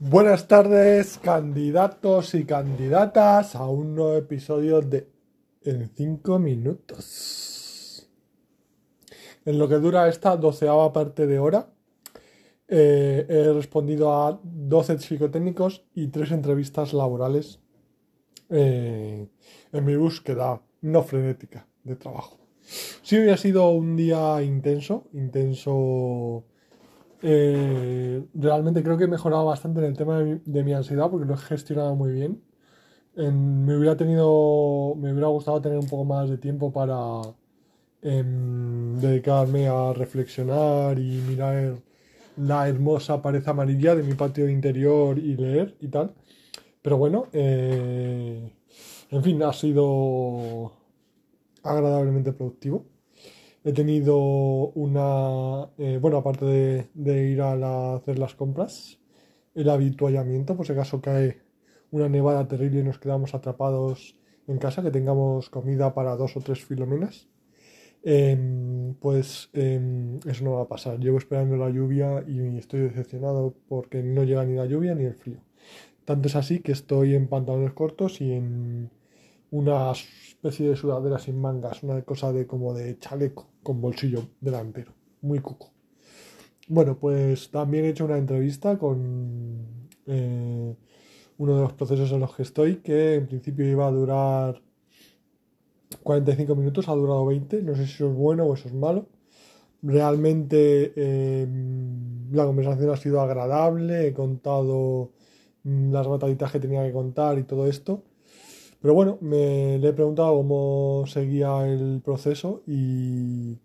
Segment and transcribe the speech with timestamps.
[0.00, 5.08] Buenas tardes, candidatos y candidatas, a un nuevo episodio de
[5.62, 8.10] En 5 minutos.
[9.44, 11.68] En lo que dura esta doceava parte de hora,
[12.66, 17.60] eh, he respondido a 12 psicotécnicos y 3 entrevistas laborales
[18.50, 19.28] eh,
[19.72, 22.40] en mi búsqueda no frenética de trabajo.
[22.62, 26.44] Sí, hoy ha sido un día intenso, intenso
[27.22, 28.03] eh,
[28.34, 31.38] realmente creo que he mejorado bastante en el tema de mi, ansiedad porque lo he
[31.38, 32.42] gestionado muy bien.
[33.16, 37.22] me hubiera tenido, me hubiera gustado tener un poco más de tiempo para
[38.02, 41.76] em, dedicarme a reflexionar y mirar
[42.36, 46.14] la hermosa pared amarilla de mi patio interior y leer y tal.
[46.82, 48.52] Pero bueno, eh,
[49.10, 50.72] en fin, ha sido
[51.62, 52.84] agradablemente productivo.
[53.64, 54.18] He tenido
[54.74, 56.44] una, eh, bueno, aparte
[56.94, 59.00] de, ir a hacer las compras,
[59.54, 61.40] el habituallamiento, por si acaso cae
[61.90, 64.16] una nevada terrible y nos quedamos atrapados
[64.48, 67.28] en casa, que tengamos comida para dos o tres filomenas.
[68.02, 70.98] Em, pues em, eso no va a pasar.
[71.00, 75.14] Llevo esperando la lluvia y estoy decepcionado porque no llega ni la lluvia ni el
[75.14, 75.38] frío.
[76.04, 78.90] Tanto es así que estoy en pantalones cortos y en
[79.54, 84.92] una especie de sudadera sin mangas, una cosa de como de chaleco con bolsillo delantero,
[85.22, 85.70] muy cuco.
[86.66, 90.74] Bueno, pues también he hecho una entrevista con eh,
[91.38, 94.60] uno de los procesos en los que estoy, que en principio iba a durar
[96.02, 99.06] 45 minutos, ha durado 20, no sé si eso es bueno o eso es malo.
[99.82, 105.12] Realmente em, la conversación ha sido agradable, he contado
[105.62, 108.02] mm, las batallitas que tenía que contar y todo esto.
[108.84, 113.58] Pero bueno, me le he preguntado cómo seguía el proceso y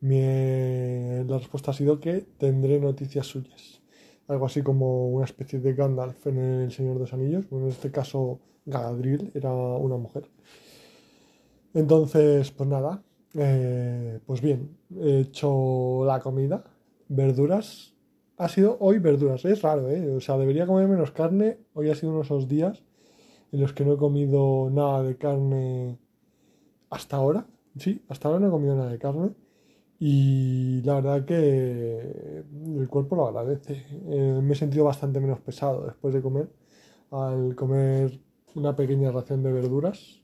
[0.00, 3.80] la respuesta ha sido que tendré noticias suyas.
[4.26, 7.48] Algo así como una especie de Gandalf en El Señor de los Anillos.
[7.48, 10.28] Bueno, en este caso Galadriel era una mujer.
[11.72, 13.04] Entonces, pues nada,
[13.34, 16.64] eh, pues bien, he hecho la comida,
[17.06, 17.94] verduras.
[18.36, 20.10] Ha sido hoy verduras, es raro, ¿eh?
[20.10, 21.58] O sea, debería comer menos carne.
[21.72, 22.82] Hoy ha sido uno de esos días
[23.56, 25.98] los que no he comido nada de carne
[26.90, 27.46] hasta ahora.
[27.76, 29.30] Sí, hasta ahora no he comido nada de carne.
[29.98, 32.44] Y la verdad que
[32.76, 33.86] el cuerpo lo agradece.
[34.08, 36.50] Eh, me he sentido bastante menos pesado después de comer,
[37.10, 38.20] al comer
[38.54, 40.22] una pequeña ración de verduras.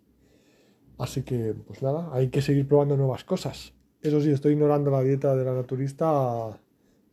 [0.98, 3.74] Así que, pues nada, hay que seguir probando nuevas cosas.
[4.02, 6.58] Eso sí, estoy ignorando la dieta de la naturista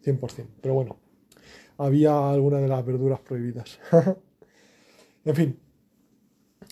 [0.04, 0.48] 100%.
[0.62, 0.98] Pero bueno,
[1.78, 3.80] había alguna de las verduras prohibidas.
[5.26, 5.60] en fin,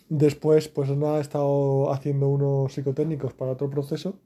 [0.10, 4.18] Después, pues nada, he estado haciendo unos psicotécnicos para otro proceso.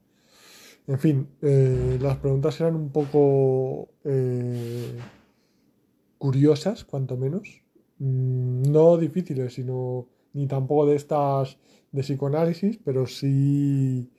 [0.87, 4.97] En fin, eh, las preguntas eran un poco eh,
[6.17, 7.63] curiosas, cuanto menos.
[7.99, 11.57] Mm, no difíciles, sino ni tampoco de estas
[11.91, 14.09] de psicoanálisis, pero sí,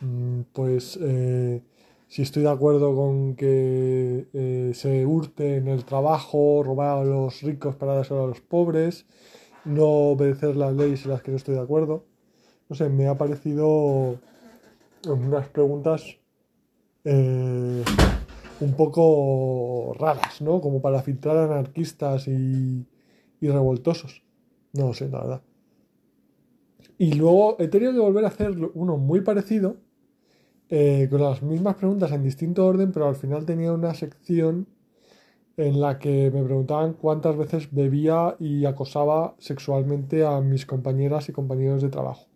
[0.00, 1.62] mm, pues, eh,
[2.08, 7.76] si estoy de acuerdo con que se hurte en el trabajo, robar a los ricos
[7.76, 9.06] para dárselo a los pobres,
[9.64, 12.04] no obedecer las leyes en las que no estoy de acuerdo.
[12.68, 14.18] No sé, me ha parecido
[15.06, 16.18] unas preguntas
[17.04, 17.84] eh,
[18.60, 20.60] un poco raras, ¿no?
[20.60, 22.86] Como para filtrar anarquistas y,
[23.40, 24.22] y revoltosos.
[24.72, 25.42] No lo sé, la verdad.
[26.98, 29.76] Y luego he tenido que volver a hacer uno muy parecido,
[30.68, 34.66] eh, con las mismas preguntas en distinto orden, pero al final tenía una sección
[35.66, 41.32] en la que me preguntaban cuántas veces bebía y acosaba sexualmente a mis compañeras y
[41.32, 42.26] compañeros de trabajo.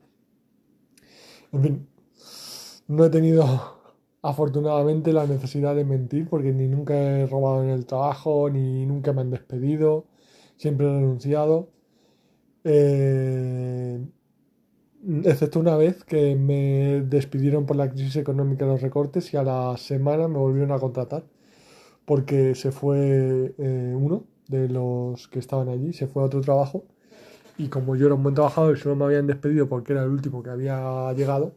[1.53, 1.89] En fin,
[2.89, 3.45] no he tenido
[4.23, 9.13] afortunadamente la necesidad de mentir porque ni nunca he robado en el trabajo, ni nunca
[9.13, 10.07] me han despedido,
[10.57, 11.69] siempre he renunciado.
[12.65, 14.05] Eh,
[15.25, 19.43] excepto una vez que me despidieron por la crisis económica de los recortes y a
[19.43, 21.25] la semana me volvieron a contratar
[22.07, 26.85] porque se fue eh, uno de los que estaban allí, se fue a otro trabajo
[27.59, 30.11] y como yo era un buen trabajador y solo me habían despedido porque era el
[30.11, 31.55] último que había llegado,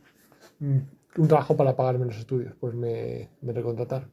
[0.60, 0.78] mm,
[1.18, 4.10] un trabajo para pagarme los estudios, pues me, me recontrataron.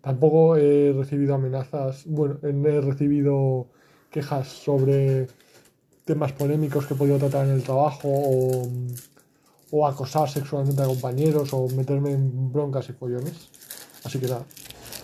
[0.00, 3.66] Tampoco he recibido amenazas, bueno, he recibido
[4.10, 5.26] quejas sobre
[6.04, 8.68] temas polémicos que he podido tratar en el trabajo o,
[9.70, 13.50] o acosar sexualmente a compañeros o meterme en broncas y follones.
[14.04, 14.44] Así que nada.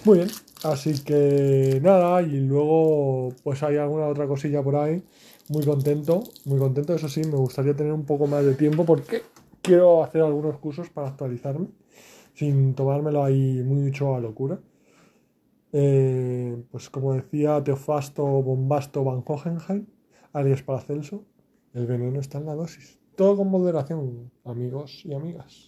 [0.04, 0.30] Muy bien,
[0.64, 5.02] Así que nada, y luego pues hay alguna otra cosilla por ahí.
[5.50, 6.94] Muy contento, muy contento.
[6.94, 9.20] Eso sí, me gustaría tener un poco más de tiempo porque
[9.60, 11.68] quiero hacer algunos cursos para actualizarme,
[12.32, 14.58] sin tomármelo ahí mucho a locura.
[15.72, 19.86] Eh, pues como decía Teofasto Bombasto Van Hohenheim,
[20.32, 21.24] Arias Paracelso,
[21.74, 22.98] el veneno está en la dosis.
[23.16, 25.62] Todo con moderación, amigos y amigas.